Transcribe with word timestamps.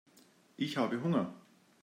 Ich 0.57 0.77
habe 0.77 1.03
Hunger. 1.03 1.31